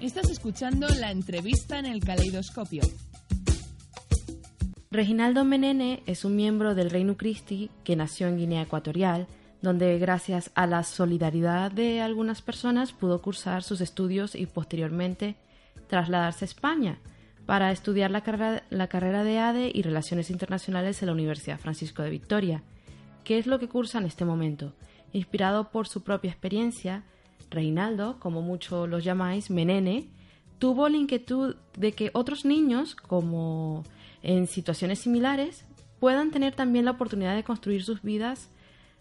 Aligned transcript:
Estás 0.00 0.30
escuchando 0.30 0.86
la 1.00 1.10
entrevista 1.10 1.76
en 1.76 1.84
el 1.84 2.04
caleidoscopio. 2.04 2.82
Reginaldo 4.92 5.44
Menene 5.44 6.04
es 6.06 6.24
un 6.24 6.36
miembro 6.36 6.76
del 6.76 6.90
Reino 6.90 7.16
Christi 7.16 7.68
que 7.82 7.96
nació 7.96 8.28
en 8.28 8.36
Guinea 8.36 8.62
Ecuatorial, 8.62 9.26
donde 9.60 9.98
gracias 9.98 10.52
a 10.54 10.68
la 10.68 10.84
solidaridad 10.84 11.72
de 11.72 12.00
algunas 12.00 12.42
personas 12.42 12.92
pudo 12.92 13.20
cursar 13.20 13.64
sus 13.64 13.80
estudios 13.80 14.36
y 14.36 14.46
posteriormente 14.46 15.34
trasladarse 15.88 16.44
a 16.44 16.46
España 16.46 17.00
para 17.44 17.72
estudiar 17.72 18.12
la 18.12 18.22
carrera, 18.22 19.24
de 19.24 19.38
ADE 19.40 19.72
y 19.74 19.82
Relaciones 19.82 20.30
Internacionales 20.30 21.02
en 21.02 21.06
la 21.06 21.14
Universidad 21.14 21.58
Francisco 21.58 22.04
de 22.04 22.10
Victoria, 22.10 22.62
que 23.24 23.38
es 23.38 23.48
lo 23.48 23.58
que 23.58 23.68
cursa 23.68 23.98
en 23.98 24.06
este 24.06 24.24
momento. 24.24 24.74
Inspirado 25.12 25.72
por 25.72 25.88
su 25.88 26.04
propia 26.04 26.30
experiencia, 26.30 27.02
Reinaldo, 27.50 28.18
como 28.18 28.42
muchos 28.42 28.88
los 28.88 29.04
llamáis, 29.04 29.50
Menene, 29.50 30.08
tuvo 30.58 30.88
la 30.88 30.96
inquietud 30.96 31.56
de 31.76 31.92
que 31.92 32.10
otros 32.14 32.44
niños, 32.44 32.94
como 32.94 33.84
en 34.22 34.46
situaciones 34.46 34.98
similares, 34.98 35.64
puedan 36.00 36.30
tener 36.30 36.54
también 36.54 36.84
la 36.84 36.92
oportunidad 36.92 37.34
de 37.34 37.44
construir 37.44 37.82
sus 37.82 38.02
vidas 38.02 38.48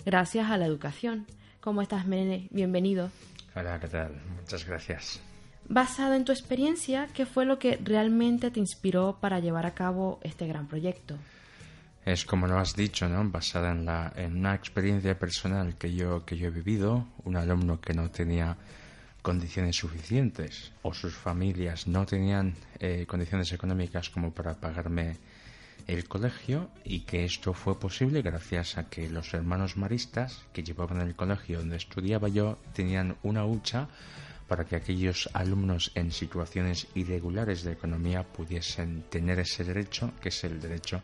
gracias 0.05 0.49
a 0.49 0.57
la 0.57 0.65
educación. 0.65 1.25
¿Cómo 1.59 1.81
estás, 1.81 2.07
Menene? 2.07 2.47
Bienvenido. 2.51 3.09
Hola, 3.55 3.79
¿qué 3.79 3.87
tal? 3.87 4.21
Muchas 4.39 4.65
gracias. 4.65 5.19
Basado 5.69 6.13
en 6.13 6.23
tu 6.23 6.31
experiencia, 6.31 7.07
¿qué 7.13 7.25
fue 7.25 7.45
lo 7.45 7.59
que 7.59 7.77
realmente 7.83 8.51
te 8.51 8.59
inspiró 8.59 9.17
para 9.19 9.39
llevar 9.39 9.65
a 9.65 9.73
cabo 9.73 10.19
este 10.23 10.47
gran 10.47 10.67
proyecto? 10.67 11.17
Es 12.07 12.23
como 12.23 12.47
lo 12.47 12.57
has 12.57 12.73
dicho, 12.73 13.09
¿no? 13.09 13.29
Basada 13.29 13.73
en, 13.73 13.83
la, 13.83 14.13
en 14.15 14.37
una 14.37 14.55
experiencia 14.55 15.19
personal 15.19 15.75
que 15.75 15.93
yo, 15.93 16.23
que 16.23 16.37
yo 16.37 16.47
he 16.47 16.51
vivido, 16.51 17.05
un 17.25 17.35
alumno 17.35 17.81
que 17.81 17.93
no 17.93 18.09
tenía 18.09 18.55
condiciones 19.21 19.75
suficientes 19.75 20.71
o 20.83 20.93
sus 20.93 21.13
familias 21.13 21.85
no 21.85 22.05
tenían 22.05 22.55
eh, 22.79 23.05
condiciones 23.05 23.51
económicas 23.51 24.09
como 24.09 24.31
para 24.31 24.53
pagarme 24.53 25.17
el 25.85 26.07
colegio 26.07 26.69
y 26.85 27.01
que 27.01 27.25
esto 27.25 27.51
fue 27.51 27.77
posible 27.77 28.21
gracias 28.21 28.77
a 28.77 28.89
que 28.89 29.09
los 29.09 29.33
hermanos 29.33 29.75
maristas 29.75 30.45
que 30.53 30.63
llevaban 30.63 31.01
el 31.01 31.13
colegio 31.13 31.59
donde 31.59 31.75
estudiaba 31.75 32.29
yo 32.29 32.57
tenían 32.71 33.17
una 33.23 33.43
hucha 33.43 33.89
para 34.47 34.63
que 34.63 34.77
aquellos 34.77 35.29
alumnos 35.33 35.91
en 35.93 36.13
situaciones 36.13 36.87
irregulares 36.95 37.63
de 37.63 37.73
economía 37.73 38.23
pudiesen 38.23 39.03
tener 39.09 39.39
ese 39.39 39.65
derecho, 39.65 40.13
que 40.21 40.29
es 40.29 40.41
el 40.45 40.61
derecho 40.61 41.03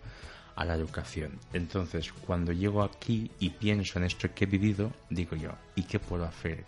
la 0.58 0.76
educación. 0.76 1.40
Entonces, 1.54 2.12
cuando 2.12 2.52
llego 2.52 2.84
aquí 2.84 3.32
y 3.40 3.50
pienso 3.50 4.00
en 4.00 4.06
esto 4.06 4.30
que 4.34 4.46
he 4.46 4.48
vivido, 4.48 4.92
digo 5.10 5.36
yo, 5.36 5.52
¿y 5.76 5.84
qué 5.84 6.00
puedo 6.00 6.26
hacer? 6.26 6.64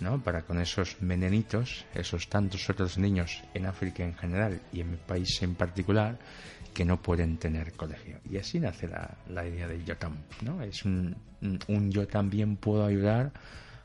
¿no? 0.00 0.22
Para 0.22 0.42
con 0.42 0.60
esos 0.60 1.00
menenitos, 1.02 1.84
esos 1.94 2.28
tantos 2.28 2.68
otros 2.70 2.98
niños 2.98 3.42
en 3.54 3.66
África 3.66 4.02
en 4.02 4.14
general 4.16 4.60
y 4.72 4.80
en 4.80 4.92
mi 4.92 4.96
país 4.96 5.42
en 5.42 5.54
particular, 5.54 6.18
que 6.74 6.84
no 6.84 7.02
pueden 7.02 7.36
tener 7.36 7.72
colegio. 7.72 8.18
Y 8.28 8.38
así 8.38 8.60
nace 8.60 8.88
la, 8.88 9.18
la 9.28 9.46
idea 9.46 9.68
de 9.68 9.84
Yotam, 9.84 10.16
¿no? 10.42 10.62
Es 10.62 10.84
un, 10.84 11.16
un 11.68 11.90
yo 11.90 12.06
también 12.06 12.56
puedo 12.56 12.84
ayudar 12.84 13.32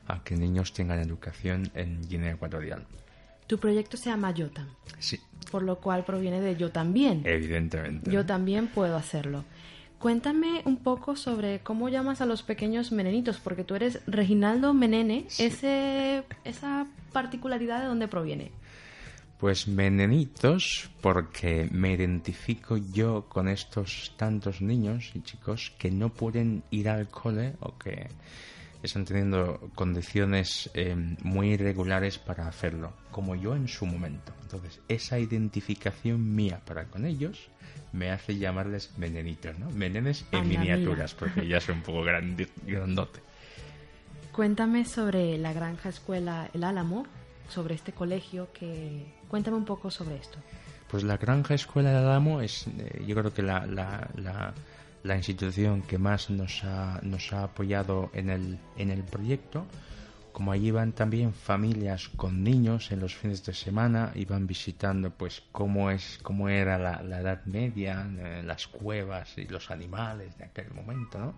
a 0.08 0.24
que 0.24 0.36
niños 0.36 0.74
tengan 0.74 1.00
educación 1.00 1.70
en 1.74 2.02
Guinea 2.08 2.34
Ecuatorial. 2.34 2.86
Tu 3.48 3.58
proyecto 3.58 3.98
se 3.98 4.10
llama 4.10 4.32
Yotam. 4.32 4.68
Sí. 5.00 5.20
Por 5.52 5.64
lo 5.64 5.80
cual 5.80 6.04
proviene 6.04 6.42
de 6.42 6.56
yo 6.56 6.72
también. 6.72 7.22
Evidentemente. 7.26 8.12
Yo 8.12 8.26
también 8.26 8.68
puedo 8.68 8.96
hacerlo. 8.96 9.44
Cuéntame 10.00 10.62
un 10.66 10.78
poco 10.78 11.16
sobre 11.16 11.60
cómo 11.60 11.90
llamas 11.90 12.22
a 12.22 12.26
los 12.26 12.44
pequeños 12.44 12.92
menenitos, 12.92 13.40
porque 13.40 13.64
tú 13.64 13.76
eres 13.76 14.02
Reginaldo 14.06 14.74
Menene. 14.74 15.26
Ese, 15.40 16.24
¿Esa 16.44 16.88
particularidad 17.12 17.82
de 17.82 17.88
dónde 17.88 18.08
proviene? 18.08 18.52
Pues 19.40 19.68
menenitos, 19.68 20.90
porque 21.02 21.68
me 21.72 21.94
identifico 21.94 22.78
yo 22.78 23.26
con 23.28 23.48
estos 23.48 24.14
tantos 24.18 24.62
niños 24.62 25.12
y 25.14 25.22
chicos 25.22 25.74
que 25.78 25.92
no 25.92 26.10
pueden 26.10 26.64
ir 26.72 26.88
al 26.88 27.10
cole 27.10 27.54
o 27.60 27.78
que 27.78 28.08
están 28.84 29.06
teniendo 29.06 29.60
condiciones 29.76 30.70
eh, 30.74 30.96
muy 31.24 31.54
irregulares 31.54 32.18
para 32.20 32.48
hacerlo, 32.48 32.94
como 33.12 33.36
yo 33.36 33.56
en 33.56 33.68
su 33.68 33.86
momento. 33.86 34.34
Entonces, 34.44 34.80
esa 34.88 35.20
identificación 35.20 36.36
mía 36.36 36.62
para 36.66 36.86
con 36.86 37.06
ellos 37.06 37.50
me 37.92 38.12
hace 38.12 38.38
llamarles 38.38 38.92
menenitos, 38.98 39.58
¿no? 39.58 39.70
Menenes 39.72 40.26
en 40.32 40.48
miniaturas, 40.48 41.14
porque 41.14 41.48
ya 41.48 41.60
soy 41.60 41.76
un 41.76 41.82
poco 41.82 42.04
grandote. 42.04 43.20
Cuéntame 44.32 44.84
sobre 44.86 45.38
la 45.38 45.54
granja 45.54 45.90
escuela 45.90 46.50
El 46.54 46.64
Álamo, 46.66 47.06
sobre 47.50 47.76
este 47.76 47.94
colegio 47.94 48.50
que... 48.54 49.06
Cuéntame 49.30 49.58
un 49.58 49.66
poco 49.66 49.90
sobre 49.90 50.18
esto. 50.18 50.38
Pues 50.90 51.04
la 51.04 51.18
granja 51.18 51.54
escuela 51.54 51.92
El 51.92 51.98
Álamo 52.06 52.42
es, 52.42 52.68
eh, 52.68 53.04
yo 53.08 53.16
creo 53.16 53.34
que 53.34 53.42
la, 53.42 53.66
la, 53.66 54.10
la 54.16 54.54
la 55.06 55.16
institución 55.16 55.84
que 55.84 56.00
más 56.00 56.32
nos 56.32 56.64
ha, 56.64 57.00
nos 57.04 57.32
ha 57.32 57.44
apoyado 57.44 58.10
en 58.14 58.30
el, 58.30 58.58
en 58.76 58.90
el 58.90 59.04
proyecto. 59.04 59.66
Como 60.32 60.52
allí 60.52 60.72
van 60.72 60.92
también 60.92 61.32
familias 61.32 62.10
con 62.10 62.44
niños 62.44 62.92
en 62.92 63.00
los 63.00 63.16
fines 63.16 63.46
de 63.46 63.54
semana, 63.54 64.12
iban 64.16 64.48
visitando 64.48 65.12
pues 65.12 65.44
cómo 65.52 65.92
es, 65.92 66.20
cómo 66.24 66.50
era 66.50 66.78
la, 66.78 67.20
Edad 67.22 67.46
Media, 67.46 68.06
eh, 68.18 68.42
las 68.44 68.68
cuevas 68.68 69.38
y 69.38 69.46
los 69.46 69.72
animales 69.72 70.38
de 70.38 70.46
aquel 70.46 70.74
momento. 70.74 71.36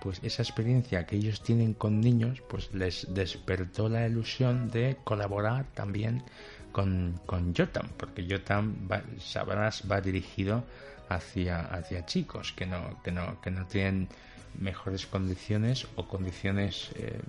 Pues 0.00 0.18
esa 0.24 0.42
experiencia 0.42 1.06
que 1.06 1.16
ellos 1.16 1.42
tienen 1.42 1.74
con 1.74 2.00
niños, 2.00 2.42
pues 2.48 2.72
les 2.72 3.06
despertó 3.14 3.88
la 3.88 4.08
ilusión 4.08 4.70
de 4.70 4.96
colaborar 5.04 5.66
también 5.74 6.24
con, 6.72 7.20
con 7.26 7.52
Yotam, 7.54 7.88
porque 7.96 8.26
Yotam, 8.26 8.88
va, 8.90 9.02
sabrás, 9.18 9.84
va 9.88 10.00
dirigido 10.00 10.64
hacia, 11.14 11.60
hacia 11.60 12.06
chicos 12.06 12.52
que 12.52 12.66
no, 12.66 13.02
que, 13.02 13.12
no, 13.12 13.40
que 13.40 13.50
no 13.50 13.66
tienen 13.66 14.08
mejores 14.58 15.06
condiciones 15.06 15.86
o 15.96 16.06
condiciones, 16.06 16.90
eh, 16.96 17.20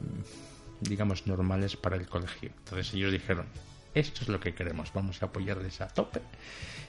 digamos, 0.81 1.27
normales 1.27 1.75
para 1.77 1.95
el 1.95 2.07
colegio. 2.07 2.51
Entonces 2.57 2.93
ellos 2.93 3.11
dijeron, 3.11 3.45
esto 3.93 4.21
es 4.21 4.27
lo 4.27 4.39
que 4.39 4.53
queremos, 4.53 4.91
vamos 4.93 5.21
a 5.21 5.27
apoyarles 5.27 5.81
a 5.81 5.87
tope 5.87 6.21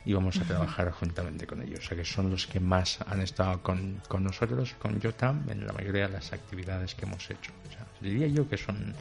y 0.05 0.13
vamos 0.13 0.39
a 0.39 0.45
trabajar 0.45 0.91
juntamente 1.01 1.47
con 1.47 1.63
ellos. 1.63 1.81
O 1.81 1.83
sea 1.83 1.97
que 1.97 2.05
son 2.05 2.31
los 2.31 2.47
que 2.47 2.61
más 2.61 2.99
han 3.07 3.21
estado 3.21 3.63
con, 3.63 4.01
con 4.09 4.25
nosotros, 4.25 4.75
con 4.79 5.01
Yotam, 5.01 5.49
en 5.49 5.67
la 5.67 5.73
mayoría 5.73 6.07
de 6.07 6.13
las 6.15 6.33
actividades 6.33 6.95
que 6.95 7.07
hemos 7.07 7.31
hecho. 7.31 7.53
O 7.69 7.73
sea, 7.73 7.87
diría 8.01 8.27
yo 8.29 8.49
que 8.49 8.57
son 8.57 8.95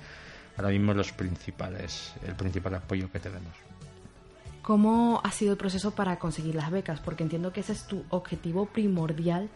ahora 0.58 0.70
mismo 0.70 0.94
los 0.94 1.12
principales, 1.12 2.14
el 2.26 2.36
principal 2.36 2.76
apoyo 2.76 3.12
que 3.12 3.20
tenemos. 3.20 3.54
¿Cómo 4.64 5.20
ha 5.26 5.32
sido 5.32 5.52
el 5.52 5.58
proceso 5.58 5.92
para 5.92 6.18
conseguir 6.18 6.56
las 6.56 6.72
becas? 6.72 7.02
Porque 7.02 7.24
entiendo 7.24 7.52
que 7.52 7.60
ese 7.60 7.74
es 7.74 7.86
tu 7.86 8.06
objetivo 8.10 8.66
primordial 8.66 9.50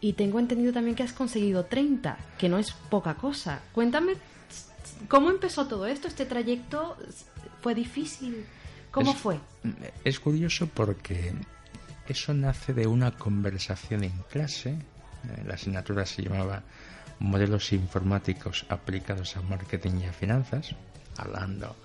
y 0.00 0.12
tengo 0.12 0.38
entendido 0.38 0.72
también 0.72 0.94
que 0.94 1.02
has 1.02 1.12
conseguido 1.12 1.64
30, 1.64 2.16
que 2.38 2.48
no 2.48 2.58
es 2.58 2.70
poca 2.70 3.14
cosa. 3.14 3.60
Cuéntame 3.72 4.14
cómo 5.08 5.30
empezó 5.30 5.66
todo 5.66 5.86
esto, 5.86 6.06
este 6.06 6.26
trayecto 6.26 6.96
fue 7.60 7.74
difícil, 7.74 8.46
¿cómo 8.92 9.14
fue? 9.14 9.40
Es 10.04 10.20
curioso 10.20 10.68
porque 10.72 11.34
eso 12.06 12.32
nace 12.32 12.72
de 12.72 12.86
una 12.86 13.10
conversación 13.10 14.04
en 14.04 14.12
clase, 14.30 14.70
eh, 14.70 15.42
la 15.44 15.54
asignatura 15.54 16.06
se 16.06 16.22
llamaba 16.22 16.62
Modelos 17.18 17.72
informáticos 17.72 18.64
aplicados 18.68 19.36
a 19.36 19.42
marketing 19.42 20.02
y 20.02 20.06
a 20.06 20.12
finanzas, 20.12 20.74
hablando 21.16 21.76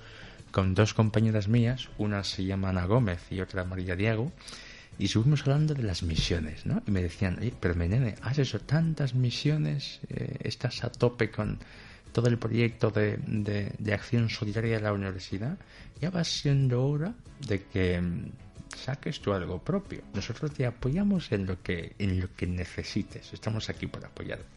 con 0.58 0.74
dos 0.74 0.96
compañeras 0.96 1.48
mías, 1.48 1.88
una 2.00 2.24
se 2.24 2.44
llama 2.44 2.70
Ana 2.70 2.88
Gómez 2.88 3.32
y 3.32 3.42
otra 3.42 3.64
María 3.64 3.96
Diego, 3.96 4.32
y 4.98 5.06
estuvimos 5.06 5.42
hablando 5.44 5.76
de 5.76 5.84
las 5.84 6.02
misiones, 6.02 6.66
¿no? 6.66 6.82
Y 6.88 6.90
me 6.90 7.04
decían, 7.04 7.38
pero 7.60 7.76
Menene, 7.76 8.16
has 8.24 8.40
hecho 8.40 8.60
tantas 8.62 9.14
misiones, 9.14 10.00
eh, 10.10 10.36
estás 10.42 10.84
a 10.84 10.92
tope 10.92 11.30
con 11.30 11.60
todo 12.12 12.28
el 12.28 12.40
proyecto 12.40 12.90
de, 12.90 13.20
de, 13.28 13.94
acción 13.94 14.32
solidaria 14.32 14.78
de 14.78 14.82
la 14.82 14.94
universidad, 14.94 15.60
ya 16.02 16.10
va 16.10 16.24
siendo 16.24 16.84
hora 16.88 17.14
de 17.48 17.62
que 17.62 18.02
mm, 18.02 18.32
saques 18.76 19.20
tú 19.20 19.34
algo 19.34 19.60
propio. 19.64 20.02
Nosotros 20.16 20.52
te 20.54 20.66
apoyamos 20.66 21.32
en 21.34 21.46
lo 21.46 21.62
que, 21.62 21.94
en 22.00 22.20
lo 22.20 22.34
que 22.34 22.48
necesites, 22.48 23.32
estamos 23.32 23.70
aquí 23.70 23.86
para 23.86 24.08
apoyarte. 24.08 24.48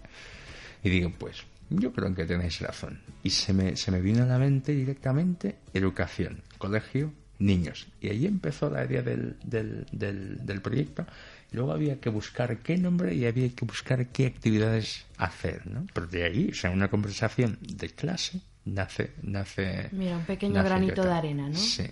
Y 0.82 0.88
digo, 0.88 1.12
pues 1.19 1.44
yo 1.70 1.93
creo 1.93 2.14
que 2.14 2.25
tenéis 2.25 2.61
razón. 2.61 3.00
Y 3.22 3.31
se 3.31 3.52
me, 3.52 3.76
se 3.76 3.90
me 3.90 4.00
vino 4.00 4.25
a 4.25 4.26
la 4.26 4.38
mente 4.38 4.72
directamente 4.72 5.58
educación, 5.72 6.43
colegio, 6.58 7.12
niños. 7.38 7.88
Y 8.00 8.08
ahí 8.08 8.26
empezó 8.26 8.70
la 8.70 8.84
idea 8.84 9.02
del, 9.02 9.37
del, 9.43 9.87
del, 9.93 10.61
proyecto. 10.61 11.06
Luego 11.52 11.72
había 11.72 12.00
que 12.00 12.11
buscar 12.11 12.58
qué 12.58 12.76
nombre 12.76 13.14
y 13.14 13.26
había 13.26 13.49
que 13.49 13.64
buscar 13.64 14.06
qué 14.08 14.26
actividades 14.26 15.06
hacer, 15.17 15.67
¿no? 15.67 15.87
Pero 15.93 16.06
de 16.06 16.25
ahí, 16.25 16.49
o 16.50 16.55
sea, 16.55 16.70
una 16.70 16.88
conversación 16.88 17.58
de 17.61 17.88
clase 17.88 18.40
nace... 18.64 19.14
nace 19.23 19.88
Mira, 19.93 20.16
un 20.16 20.25
pequeño 20.25 20.62
granito 20.62 21.02
de 21.02 21.12
arena, 21.12 21.49
¿no? 21.49 21.56
Sí. 21.56 21.84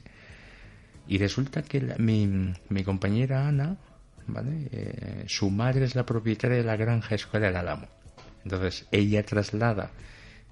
Y 1.08 1.18
resulta 1.18 1.62
que 1.62 1.80
mi, 1.98 2.52
mi 2.68 2.84
compañera 2.84 3.48
Ana, 3.48 3.76
¿vale? 4.26 4.68
Eh, 4.70 5.24
su 5.26 5.50
madre 5.50 5.86
es 5.86 5.94
la 5.94 6.04
propietaria 6.04 6.58
de 6.58 6.64
la 6.64 6.76
granja 6.76 7.14
escuela 7.14 7.46
del 7.46 7.56
Alamo. 7.56 7.88
Entonces 8.44 8.86
ella 8.90 9.24
traslada 9.24 9.90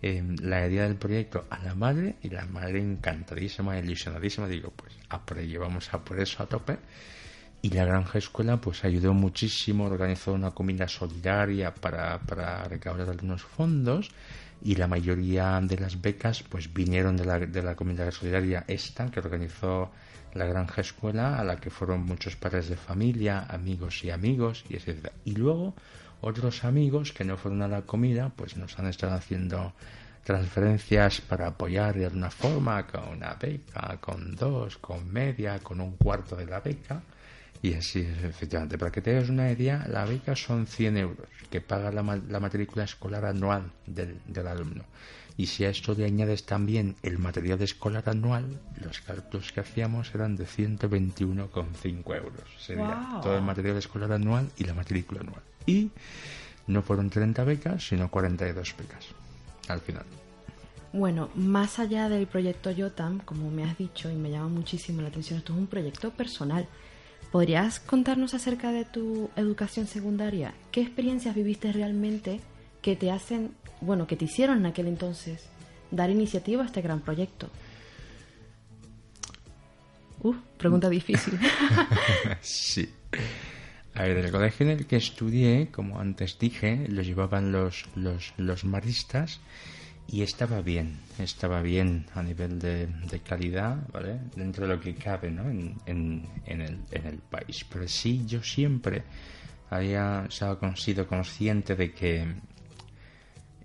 eh, 0.02 0.22
la 0.42 0.66
idea 0.66 0.84
del 0.84 0.96
proyecto 0.96 1.46
a 1.48 1.58
la 1.58 1.74
madre 1.74 2.16
y 2.22 2.30
la 2.30 2.44
madre 2.46 2.80
encantadísima, 2.80 3.78
ilusionadísima, 3.78 4.46
digo, 4.46 4.72
pues 4.76 4.92
a 5.08 5.24
por 5.24 5.38
ello, 5.38 5.60
vamos 5.60 5.92
a 5.94 6.04
por 6.04 6.20
eso 6.20 6.42
a 6.42 6.46
tope. 6.46 6.78
Y 7.62 7.70
la 7.70 7.84
granja 7.84 8.18
escuela 8.18 8.60
pues 8.60 8.84
ayudó 8.84 9.14
muchísimo, 9.14 9.86
organizó 9.86 10.32
una 10.34 10.50
comida 10.50 10.86
solidaria 10.86 11.74
para, 11.74 12.20
para 12.20 12.62
recaudar 12.64 13.08
algunos 13.08 13.42
fondos 13.42 14.10
y 14.62 14.76
la 14.76 14.86
mayoría 14.86 15.60
de 15.62 15.78
las 15.78 16.00
becas 16.00 16.42
pues 16.42 16.72
vinieron 16.72 17.16
de 17.16 17.24
la, 17.24 17.38
de 17.38 17.62
la 17.62 17.74
comunidad 17.74 18.10
solidaria 18.10 18.64
esta 18.68 19.10
que 19.10 19.20
organizó 19.20 19.90
la 20.34 20.46
granja 20.46 20.82
escuela 20.82 21.38
a 21.38 21.44
la 21.44 21.56
que 21.56 21.70
fueron 21.70 22.04
muchos 22.04 22.36
padres 22.36 22.68
de 22.68 22.76
familia, 22.76 23.46
amigos 23.48 24.04
y 24.04 24.10
amigos 24.10 24.64
y 24.68 24.76
etc. 24.76 25.08
Y 25.24 25.32
luego 25.32 25.74
otros 26.20 26.64
amigos 26.64 27.12
que 27.12 27.24
no 27.24 27.36
fueron 27.36 27.62
a 27.62 27.68
la 27.68 27.82
comida, 27.82 28.30
pues 28.34 28.56
nos 28.56 28.78
han 28.78 28.86
estado 28.86 29.14
haciendo 29.14 29.72
transferencias 30.26 31.20
para 31.20 31.46
apoyar 31.46 31.94
de 31.94 32.06
alguna 32.06 32.30
forma 32.30 32.84
con 32.86 33.08
una 33.08 33.34
beca, 33.34 33.96
con 34.00 34.34
dos, 34.34 34.76
con 34.78 35.10
media, 35.12 35.60
con 35.60 35.80
un 35.80 35.96
cuarto 35.96 36.34
de 36.34 36.46
la 36.46 36.60
beca. 36.60 37.00
Y 37.62 37.74
así 37.74 38.00
efectivamente. 38.00 38.76
Para 38.76 38.90
que 38.90 39.00
te 39.00 39.16
hagas 39.16 39.30
una 39.30 39.50
idea, 39.50 39.86
la 39.88 40.04
beca 40.04 40.34
son 40.34 40.66
100 40.66 40.96
euros 40.96 41.28
que 41.48 41.60
paga 41.60 41.92
la, 41.92 42.02
la 42.02 42.40
matrícula 42.40 42.84
escolar 42.84 43.24
anual 43.24 43.70
del, 43.86 44.20
del, 44.26 44.46
alumno. 44.48 44.84
Y 45.36 45.46
si 45.46 45.64
a 45.64 45.70
esto 45.70 45.94
le 45.94 46.04
añades 46.04 46.44
también 46.44 46.96
el 47.02 47.18
material 47.18 47.62
escolar 47.62 48.08
anual, 48.08 48.60
los 48.82 49.00
cálculos 49.00 49.52
que 49.52 49.60
hacíamos 49.60 50.12
eran 50.14 50.34
de 50.34 50.46
121,5 50.46 52.16
euros. 52.16 52.44
Sería 52.58 53.20
todo 53.22 53.36
el 53.36 53.42
material 53.42 53.76
escolar 53.76 54.12
anual 54.12 54.50
y 54.56 54.64
la 54.64 54.74
matrícula 54.74 55.20
anual 55.20 55.42
y 55.66 55.90
no 56.66 56.82
fueron 56.82 57.10
30 57.10 57.44
becas, 57.44 57.86
sino 57.86 58.10
42 58.10 58.74
becas 58.76 59.06
al 59.68 59.80
final. 59.80 60.04
Bueno, 60.92 61.28
más 61.34 61.78
allá 61.78 62.08
del 62.08 62.26
proyecto 62.26 62.70
Yotam, 62.70 63.18
como 63.18 63.50
me 63.50 63.64
has 63.64 63.76
dicho 63.76 64.10
y 64.10 64.14
me 64.14 64.30
llama 64.30 64.48
muchísimo 64.48 65.02
la 65.02 65.08
atención, 65.08 65.38
esto 65.38 65.52
es 65.52 65.58
un 65.58 65.66
proyecto 65.66 66.10
personal. 66.10 66.66
¿Podrías 67.30 67.80
contarnos 67.80 68.34
acerca 68.34 68.72
de 68.72 68.84
tu 68.84 69.30
educación 69.36 69.86
secundaria? 69.86 70.54
¿Qué 70.70 70.80
experiencias 70.80 71.34
viviste 71.34 71.72
realmente 71.72 72.40
que 72.80 72.96
te 72.96 73.10
hacen, 73.10 73.50
bueno, 73.80 74.06
que 74.06 74.16
te 74.16 74.24
hicieron 74.24 74.58
en 74.58 74.66
aquel 74.66 74.86
entonces 74.86 75.44
dar 75.90 76.08
iniciativa 76.08 76.62
a 76.62 76.66
este 76.66 76.80
gran 76.80 77.00
proyecto? 77.00 77.50
Uh, 80.22 80.34
pregunta 80.56 80.88
difícil. 80.88 81.38
sí. 82.40 82.88
A 83.96 84.02
ver, 84.02 84.18
el 84.18 84.30
colegio 84.30 84.66
en 84.66 84.72
el 84.72 84.86
que 84.86 84.96
estudié, 84.96 85.70
como 85.70 85.98
antes 85.98 86.38
dije, 86.38 86.86
lo 86.88 87.00
llevaban 87.00 87.50
los, 87.50 87.86
los, 87.94 88.34
los 88.36 88.64
maristas 88.66 89.40
y 90.06 90.20
estaba 90.20 90.60
bien, 90.60 90.98
estaba 91.18 91.62
bien 91.62 92.04
a 92.14 92.22
nivel 92.22 92.58
de, 92.58 92.88
de 92.88 93.20
calidad, 93.20 93.78
¿vale? 93.90 94.20
Dentro 94.36 94.66
de 94.68 94.74
lo 94.74 94.80
que 94.80 94.94
cabe, 94.94 95.30
¿no? 95.30 95.48
En, 95.48 95.76
en, 95.86 96.28
en, 96.44 96.60
el, 96.60 96.80
en 96.90 97.06
el 97.06 97.18
país. 97.20 97.64
Pero 97.72 97.88
sí, 97.88 98.24
yo 98.26 98.42
siempre 98.42 99.02
había 99.70 100.28
sido 100.28 101.08
consciente 101.08 101.74
de 101.74 101.92
que 101.92 102.34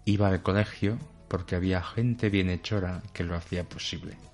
iba 0.05 0.29
al 0.29 0.41
colegio 0.41 0.97
porque 1.27 1.57
había 1.57 1.83
gente 1.83 2.29
bienhechora 2.29 3.03
que 3.13 3.25
lo 3.25 3.35
hacía 3.35 3.65
posible 3.65 4.30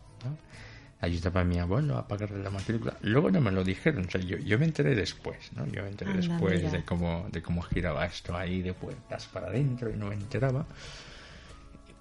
ayudaba 0.99 1.41
a 1.41 1.43
mi 1.43 1.59
abuelo 1.59 1.97
a 1.97 2.07
pagarle 2.07 2.41
la 2.41 2.49
matrícula. 2.49 2.97
Luego 3.01 3.29
no 3.29 3.39
me 3.39 3.51
lo 3.51 3.63
dijeron, 3.63 4.05
o 4.05 4.09
sea, 4.09 4.21
yo, 4.21 4.37
yo 4.37 4.57
me 4.57 4.65
enteré 4.65 4.95
después, 4.95 5.51
¿no? 5.55 5.65
Yo 5.67 5.83
me 5.83 5.89
enteré 5.89 6.13
después 6.13 6.71
de 6.71 6.83
cómo, 6.83 7.27
de 7.31 7.41
cómo 7.41 7.61
giraba 7.61 8.05
esto 8.05 8.35
ahí 8.35 8.61
de 8.61 8.73
puertas 8.73 9.27
para 9.27 9.47
adentro 9.47 9.91
y 9.91 9.95
no 9.95 10.07
me 10.07 10.15
enteraba. 10.15 10.65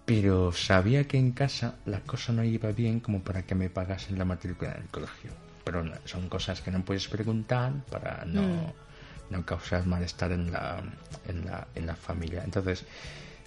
Pero 0.06 0.52
sabía 0.52 1.04
que 1.04 1.18
en 1.18 1.32
casa 1.32 1.74
la 1.84 2.00
cosa 2.00 2.32
no 2.32 2.44
iba 2.44 2.70
bien 2.72 3.00
como 3.00 3.22
para 3.22 3.42
que 3.42 3.54
me 3.54 3.68
pagasen 3.68 4.18
la 4.18 4.24
matrícula 4.24 4.72
en 4.72 4.82
el 4.82 4.88
colegio. 4.88 5.30
Pero 5.64 5.84
son 6.04 6.28
cosas 6.28 6.60
que 6.60 6.70
no 6.70 6.84
puedes 6.84 7.08
preguntar 7.08 7.72
para 7.90 8.24
no, 8.24 8.42
mm. 8.42 8.72
no 9.30 9.44
causar 9.44 9.84
malestar 9.84 10.30
en 10.32 10.52
la, 10.52 10.80
en, 11.28 11.44
la, 11.44 11.66
en 11.74 11.86
la 11.86 11.96
familia. 11.96 12.42
Entonces, 12.44 12.84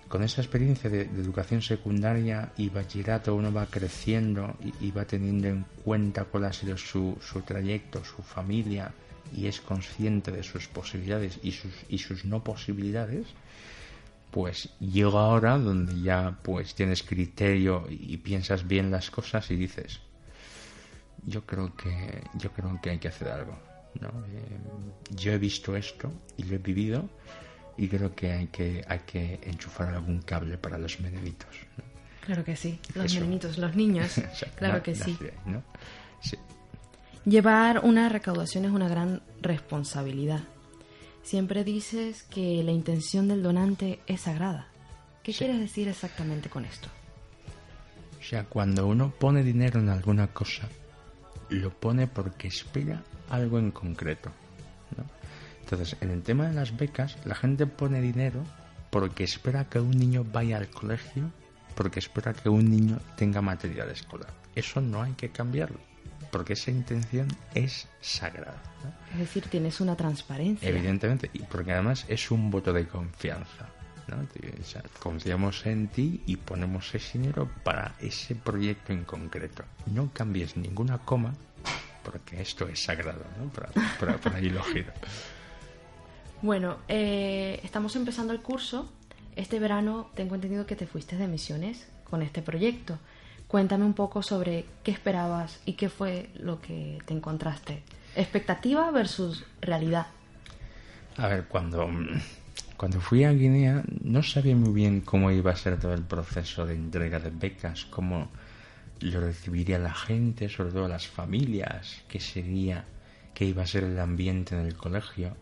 con 0.10 0.24
esa 0.24 0.42
experiencia 0.42 0.90
de, 0.90 1.02
educación 1.02 1.62
secundaria 1.62 2.52
y 2.58 2.70
bachillerato 2.70 3.36
uno 3.36 3.54
va 3.54 3.68
creciendo 3.68 4.58
y, 4.82 4.90
va 4.92 5.06
teniendo 5.06 5.48
en 5.48 5.66
cuenta 5.84 6.26
cuál 6.26 6.46
ha 6.46 6.54
sido 6.54 6.76
su, 6.78 7.16
su, 7.22 7.42
trayecto, 7.42 8.04
su 8.04 8.24
familia 8.24 8.92
y 9.32 9.46
es 9.46 9.62
consciente 9.62 10.32
de 10.32 10.42
sus 10.42 10.68
posibilidades 10.68 11.40
y 11.44 11.52
sus, 11.52 11.72
y 11.88 12.00
sus 12.00 12.26
no 12.26 12.44
posibilidades, 12.44 13.28
pues 14.32 14.70
llega 14.80 15.20
ahora 15.20 15.60
donde 15.60 16.02
ya 16.02 16.40
pues 16.42 16.74
tienes 16.74 17.04
criterio 17.04 17.86
y, 17.88 18.18
piensas 18.18 18.68
bien 18.68 18.90
las 18.90 19.12
cosas 19.12 19.50
y 19.52 19.56
dices, 19.56 20.00
yo 21.24 21.46
creo 21.46 21.76
que, 21.76 22.24
yo 22.34 22.52
creo 22.52 22.80
que 22.82 22.90
hay 22.90 22.98
que 22.98 23.10
hacer 23.10 23.30
algo. 23.30 23.58
¿no? 24.02 24.10
Eh, 24.10 24.58
yo 25.16 25.34
he 25.34 25.38
visto 25.38 25.76
esto 25.76 26.12
y 26.38 26.44
lo 26.44 26.56
he 26.56 26.60
vivido 26.60 27.10
y 27.80 27.88
creo 27.88 28.14
que 28.14 28.34
hay 28.34 28.48
que, 28.48 28.84
hay 28.90 29.00
que 29.00 29.40
enchufar 29.44 29.94
algún 29.94 30.22
cable 30.22 30.58
para 30.58 30.78
los 30.78 31.00
meneditos. 31.00 31.50
Claro 32.26 32.44
que 32.44 32.58
sí, 32.58 32.78
los 32.94 33.14
meneditos, 33.16 33.58
los 33.58 33.74
niños, 33.74 34.22
claro 34.58 34.84
que 34.84 34.96
sí. 34.96 35.18
Llevar 37.26 37.80
una 37.86 38.10
recaudación 38.10 38.66
es 38.66 38.72
una 38.72 38.90
gran 38.90 39.22
responsabilidad. 39.42 40.42
Siempre 41.24 41.64
dices 41.64 42.24
que 42.24 42.62
la 42.64 42.72
intención 42.72 43.30
del 43.30 43.44
donante 43.44 44.02
es 44.08 44.22
sagrada. 44.22 44.68
¿Qué 45.24 45.34
quieres 45.34 45.60
decir 45.60 45.88
exactamente 45.88 46.50
con 46.50 46.66
esto? 46.66 46.90
O 48.20 48.24
sea, 48.24 48.44
cuando 48.44 48.88
uno 48.88 49.13
pone 49.18 49.42
dinero 49.42 49.80
en 49.80 49.88
alguna 49.88 50.27
cosa, 50.27 50.68
lo 51.50 51.70
pone 51.70 52.08
porque 52.08 52.50
espera 52.50 53.03
algo 53.30 53.58
en 53.58 53.72
concreto. 53.72 54.32
Entonces, 55.72 55.98
en 56.02 56.10
el 56.10 56.24
tema 56.24 56.48
de 56.48 56.56
las 56.56 56.76
becas, 56.76 57.16
la 57.26 57.36
gente 57.36 57.68
pone 57.68 58.02
dinero 58.02 58.44
porque 58.90 59.24
espera 59.24 59.70
que 59.70 59.80
un 59.80 59.92
niño 59.92 60.24
vaya 60.24 60.58
al 60.58 60.68
colegio, 60.68 61.32
porque 61.76 62.00
espera 62.00 62.34
que 62.34 62.50
un 62.50 62.72
niño 62.72 62.98
tenga 63.16 63.40
material 63.40 63.92
escolar. 63.92 64.34
Eso 64.56 64.82
no 64.82 65.04
hay 65.04 65.14
que 65.14 65.30
cambiarlo, 65.30 65.78
porque 66.32 66.54
esa 66.54 66.72
intención 66.72 67.28
es 67.54 67.88
sagrada. 68.02 68.60
Es 69.14 69.20
decir, 69.20 69.44
tienes 69.48 69.80
una 69.80 69.96
transparencia. 69.96 70.68
Evidentemente, 70.68 71.30
y 71.34 71.44
porque 71.44 71.74
además 71.74 72.04
es 72.08 72.32
un 72.32 72.50
voto 72.50 72.74
de 72.74 72.88
confianza. 72.88 73.70
confiamos 74.98 75.68
en 75.68 75.88
ti 75.90 76.24
y 76.26 76.38
ponemos 76.38 76.96
ese 76.96 77.20
dinero 77.20 77.48
para 77.64 77.94
ese 78.00 78.34
proyecto 78.34 78.92
en 78.92 79.04
concreto. 79.04 79.66
No 79.86 80.10
cambies 80.12 80.58
ninguna 80.58 80.98
coma 80.98 81.36
porque 82.04 82.42
esto 82.42 82.68
es 82.68 82.82
sagrado, 82.82 83.24
¿no? 83.38 83.52
Para, 83.52 84.36
ahí 84.36 84.50
lo 84.50 84.64
giro. 84.64 84.92
Bueno, 86.41 86.77
eh, 86.88 87.60
estamos 87.63 87.98
empezando 87.98 88.31
el 88.31 88.39
curso. 88.39 88.89
Este 89.36 89.60
verano 89.60 90.10
tengo 90.15 90.36
entendido 90.36 90.65
que 90.65 90.77
te 90.77 90.88
fuiste 90.88 91.17
de 91.17 91.27
misiones 91.27 91.86
con 92.10 92.22
este 92.22 92.41
proyecto. 92.41 92.98
Cuéntame 93.50 93.84
un 93.84 93.93
poco 93.93 94.24
sobre 94.24 94.65
qué 94.84 94.91
esperabas 94.91 95.60
y 95.65 95.74
qué 95.74 95.89
fue 95.89 96.29
lo 96.36 96.62
que 96.62 97.00
te 97.05 97.13
encontraste. 97.13 97.84
Expectativa 98.15 98.89
versus 98.91 99.43
realidad. 99.60 100.08
A 101.17 101.27
ver, 101.27 101.46
cuando, 101.46 101.89
cuando 102.77 103.01
fui 103.01 103.25
a 103.25 103.34
Guinea 103.34 103.84
no 104.01 104.24
sabía 104.24 104.55
muy 104.55 104.72
bien 104.72 105.01
cómo 105.01 105.31
iba 105.31 105.51
a 105.51 105.58
ser 105.58 105.77
todo 105.77 105.93
el 105.93 106.03
proceso 106.03 106.65
de 106.65 106.75
entrega 106.75 107.19
de 107.19 107.31
becas, 107.31 107.84
cómo 107.84 108.29
lo 109.01 109.19
recibiría 109.19 109.77
la 109.77 109.93
gente, 109.93 110.48
sobre 110.48 110.72
todo 110.72 110.88
las 110.88 111.05
familias, 111.05 112.01
qué 112.08 112.22
sería, 112.22 112.86
qué 113.34 113.43
iba 113.43 113.63
a 113.63 113.67
ser 113.67 113.84
el 113.84 114.00
ambiente 114.00 114.55
en 114.55 114.65
el 114.65 114.77
colegio 114.77 115.36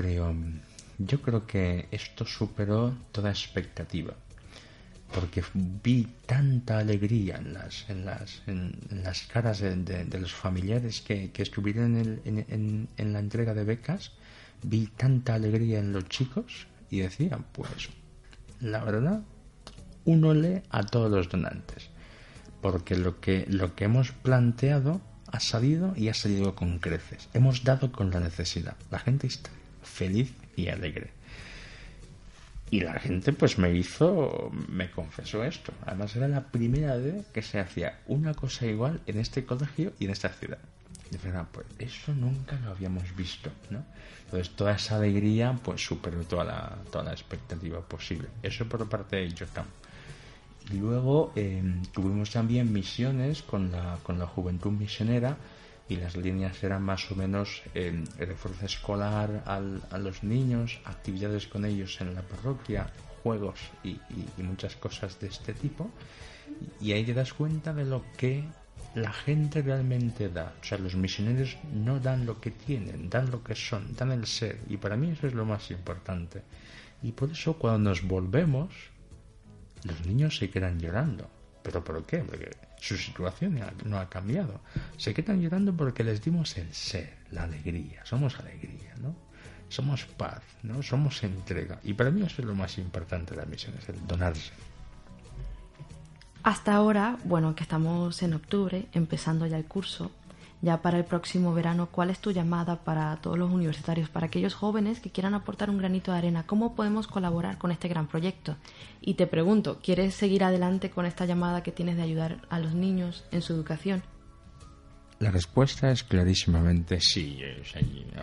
pero 0.00 0.30
um, 0.30 0.60
yo 0.98 1.20
creo 1.20 1.44
que 1.44 1.88
esto 1.90 2.24
superó 2.24 2.94
toda 3.10 3.30
expectativa 3.30 4.14
porque 5.12 5.42
vi 5.54 6.06
tanta 6.24 6.78
alegría 6.78 7.38
en 7.38 7.54
las, 7.54 7.90
en 7.90 8.04
las, 8.04 8.42
en, 8.46 8.78
las 9.02 9.22
caras 9.22 9.58
de, 9.58 10.06
los 10.20 10.32
familiares 10.32 11.00
que, 11.00 11.32
estuvieron 11.34 11.96
en, 12.24 13.12
la 13.12 13.18
entrega 13.18 13.54
de 13.54 13.64
becas, 13.64 14.12
vi 14.62 14.86
tanta 14.86 15.34
alegría 15.34 15.80
en 15.80 15.92
los 15.92 16.04
chicos 16.04 16.68
y 16.90 17.00
decían, 17.00 17.44
pues, 17.52 17.88
la 18.60 18.84
verdad 18.84 19.22
un 20.04 20.24
ole 20.24 20.62
a 20.70 20.84
todos 20.84 21.10
los 21.10 21.28
donantes, 21.28 21.88
porque 22.60 22.96
lo 22.96 23.18
que, 23.18 23.46
lo 23.48 23.74
que 23.74 23.86
hemos 23.86 24.12
planteado 24.12 25.00
ha 25.32 25.40
salido 25.40 25.94
y 25.96 26.08
ha 26.08 26.14
salido 26.14 26.54
con 26.54 26.78
creces. 26.78 27.28
Hemos 27.34 27.64
dado 27.64 27.90
con 27.90 28.10
la 28.10 28.20
necesidad. 28.20 28.76
La 28.90 28.98
gente 29.00 29.26
está 29.26 29.50
feliz 29.88 30.32
y 30.56 30.68
alegre. 30.68 31.10
Y 32.70 32.80
la 32.80 33.00
gente 33.00 33.32
pues 33.32 33.58
me 33.58 33.72
hizo, 33.72 34.50
me 34.68 34.90
confesó 34.90 35.42
esto. 35.42 35.72
Además 35.86 36.14
era 36.16 36.28
la 36.28 36.44
primera 36.44 36.96
vez 36.96 37.26
que 37.32 37.40
se 37.40 37.58
hacía 37.58 38.00
una 38.06 38.34
cosa 38.34 38.66
igual 38.66 39.00
en 39.06 39.18
este 39.18 39.44
colegio 39.46 39.92
y 39.98 40.04
en 40.04 40.10
esta 40.10 40.28
ciudad. 40.28 40.58
Y 41.10 41.16
verdad, 41.16 41.46
pues 41.50 41.66
eso 41.78 42.14
nunca 42.14 42.56
lo 42.60 42.70
habíamos 42.70 43.16
visto, 43.16 43.50
¿no? 43.70 43.82
Entonces 44.26 44.54
toda 44.54 44.74
esa 44.74 44.96
alegría 44.96 45.58
pues 45.64 45.82
superó 45.82 46.22
toda 46.24 46.44
la, 46.44 46.76
toda 46.92 47.04
la 47.04 47.12
expectativa 47.12 47.80
posible. 47.80 48.28
Eso 48.42 48.68
por 48.68 48.86
parte 48.86 49.16
de 49.16 49.30
Jotam. 49.30 49.64
Luego 50.74 51.32
eh, 51.34 51.62
tuvimos 51.92 52.30
también 52.30 52.70
misiones 52.70 53.42
con 53.42 53.72
la, 53.72 53.98
con 54.02 54.18
la 54.18 54.26
juventud 54.26 54.70
misionera 54.70 55.38
y 55.88 55.96
las 55.96 56.16
líneas 56.16 56.62
eran 56.62 56.82
más 56.82 57.10
o 57.10 57.14
menos 57.14 57.62
eh, 57.74 58.04
refuerzo 58.18 58.66
escolar 58.66 59.42
a 59.46 59.98
los 59.98 60.22
niños, 60.22 60.80
actividades 60.84 61.46
con 61.46 61.64
ellos 61.64 62.00
en 62.00 62.14
la 62.14 62.22
parroquia, 62.22 62.90
juegos 63.22 63.58
y, 63.82 63.98
muchas 64.42 64.76
cosas 64.76 65.18
de 65.20 65.28
este 65.28 65.54
tipo. 65.54 65.90
Y 66.80 66.92
ahí 66.92 67.04
te 67.04 67.14
das 67.14 67.32
cuenta 67.32 67.72
de 67.72 67.84
lo 67.84 68.04
que 68.16 68.44
la 68.94 69.12
gente 69.12 69.62
realmente 69.62 70.28
da. 70.28 70.54
O 70.60 70.64
sea, 70.64 70.78
los 70.78 70.94
misioneros 70.94 71.56
no 71.72 72.00
dan 72.00 72.26
lo 72.26 72.40
que 72.40 72.50
tienen, 72.50 73.08
dan 73.10 73.30
lo 73.30 73.42
que 73.42 73.54
son, 73.54 73.94
dan 73.94 74.12
el 74.12 74.26
ser. 74.26 74.60
Y 74.68 74.76
para 74.76 74.96
mí 74.96 75.10
eso 75.10 75.26
es 75.26 75.34
lo 75.34 75.44
más 75.44 75.70
importante. 75.70 76.42
Y 77.02 77.12
por 77.12 77.30
eso 77.30 77.54
cuando 77.54 77.90
nos 77.90 78.02
volvemos, 78.02 78.74
los 79.84 80.06
niños 80.06 80.36
se 80.36 80.50
quedan 80.50 80.80
llorando. 80.80 81.28
¿Pero 81.62 81.84
por 81.84 82.04
qué? 82.04 82.18
Porque 82.18 82.50
su 82.80 82.96
situación 82.96 83.60
no 83.84 83.98
ha 83.98 84.08
cambiado. 84.08 84.60
Se 84.96 85.14
quedan 85.14 85.40
llorando 85.40 85.74
porque 85.74 86.04
les 86.04 86.22
dimos 86.22 86.56
el 86.56 86.72
ser, 86.72 87.16
la 87.30 87.44
alegría. 87.44 88.04
Somos 88.04 88.38
alegría, 88.38 88.94
¿no? 89.00 89.14
Somos 89.68 90.04
paz, 90.04 90.42
¿no? 90.62 90.82
Somos 90.82 91.22
entrega. 91.22 91.78
Y 91.84 91.92
para 91.94 92.10
mí 92.10 92.22
eso 92.22 92.40
es 92.40 92.46
lo 92.46 92.54
más 92.54 92.78
importante 92.78 93.34
de 93.34 93.40
la 93.40 93.46
misión, 93.46 93.74
es 93.78 93.88
el 93.88 94.06
donarse. 94.06 94.52
Hasta 96.42 96.74
ahora, 96.74 97.18
bueno, 97.24 97.54
que 97.54 97.64
estamos 97.64 98.22
en 98.22 98.32
octubre, 98.32 98.86
empezando 98.92 99.46
ya 99.46 99.58
el 99.58 99.66
curso, 99.66 100.10
ya 100.60 100.82
para 100.82 100.98
el 100.98 101.04
próximo 101.04 101.54
verano, 101.54 101.88
¿cuál 101.90 102.10
es 102.10 102.18
tu 102.18 102.32
llamada 102.32 102.76
para 102.76 103.16
todos 103.16 103.38
los 103.38 103.50
universitarios, 103.50 104.08
para 104.08 104.26
aquellos 104.26 104.54
jóvenes 104.54 105.00
que 105.00 105.10
quieran 105.10 105.34
aportar 105.34 105.70
un 105.70 105.78
granito 105.78 106.12
de 106.12 106.18
arena? 106.18 106.46
¿Cómo 106.46 106.74
podemos 106.74 107.06
colaborar 107.06 107.58
con 107.58 107.70
este 107.70 107.88
gran 107.88 108.08
proyecto? 108.08 108.56
Y 109.00 109.14
te 109.14 109.26
pregunto, 109.26 109.78
¿quieres 109.82 110.14
seguir 110.14 110.42
adelante 110.42 110.90
con 110.90 111.06
esta 111.06 111.26
llamada 111.26 111.62
que 111.62 111.72
tienes 111.72 111.96
de 111.96 112.02
ayudar 112.02 112.42
a 112.50 112.58
los 112.58 112.74
niños 112.74 113.24
en 113.30 113.42
su 113.42 113.52
educación? 113.52 114.02
La 115.20 115.30
respuesta 115.30 115.90
es 115.90 116.04
clarísimamente 116.04 117.00
sí. 117.00 117.40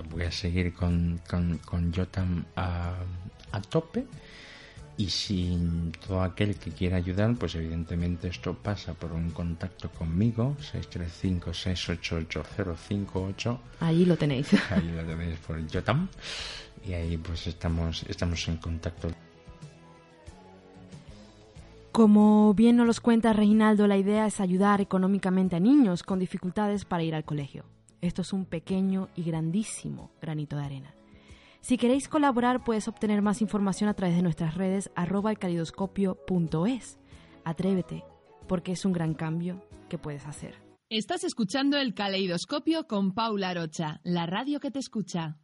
Voy 0.09 0.23
a 0.23 0.31
seguir 0.31 0.73
con, 0.73 1.21
con, 1.29 1.57
con 1.59 1.93
Jotam 1.93 2.45
a, 2.55 2.95
a 3.51 3.61
tope 3.61 4.05
y 4.97 5.09
si 5.09 5.59
todo 6.07 6.21
aquel 6.21 6.55
que 6.55 6.71
quiera 6.71 6.95
ayudar, 6.97 7.35
pues 7.35 7.55
evidentemente 7.55 8.29
esto 8.29 8.53
pasa 8.53 8.93
por 8.93 9.11
un 9.11 9.31
contacto 9.31 9.89
conmigo, 9.89 10.55
635-688-058. 10.71 13.57
Ahí 13.81 14.05
lo 14.05 14.15
tenéis. 14.15 14.53
Ahí 14.71 14.89
lo 14.91 15.03
tenéis 15.03 15.37
por 15.39 15.67
Yotam. 15.67 16.07
Y 16.87 16.93
ahí 16.93 17.17
pues 17.17 17.47
estamos, 17.47 18.05
estamos 18.07 18.47
en 18.47 18.57
contacto. 18.57 19.07
Como 21.91 22.53
bien 22.53 22.75
nos 22.75 22.85
los 22.85 22.99
cuenta 22.99 23.33
Reinaldo, 23.33 23.87
la 23.87 23.97
idea 23.97 24.27
es 24.27 24.39
ayudar 24.39 24.81
económicamente 24.81 25.55
a 25.55 25.59
niños 25.59 26.03
con 26.03 26.19
dificultades 26.19 26.85
para 26.85 27.01
ir 27.03 27.15
al 27.15 27.25
colegio. 27.25 27.65
Esto 28.01 28.21
es 28.21 28.33
un 28.33 28.45
pequeño 28.45 29.09
y 29.15 29.23
grandísimo 29.23 30.11
granito 30.21 30.57
de 30.57 30.63
arena. 30.63 30.93
Si 31.65 31.79
queréis 31.79 32.07
colaborar, 32.07 32.63
puedes 32.63 32.87
obtener 32.87 33.23
más 33.23 33.41
información 33.41 33.89
a 33.89 33.95
través 33.95 34.15
de 34.15 34.21
nuestras 34.21 34.53
redes 34.53 34.91
arroba 34.95 35.33
es. 35.33 36.99
Atrévete, 37.43 38.03
porque 38.47 38.73
es 38.73 38.85
un 38.85 38.93
gran 38.93 39.15
cambio 39.15 39.67
que 39.89 39.97
puedes 39.97 40.27
hacer. 40.27 40.61
Estás 40.91 41.23
escuchando 41.23 41.79
el 41.79 41.95
caleidoscopio 41.95 42.85
con 42.85 43.15
Paula 43.15 43.55
Rocha, 43.55 43.99
la 44.03 44.27
radio 44.27 44.59
que 44.59 44.69
te 44.69 44.77
escucha. 44.77 45.39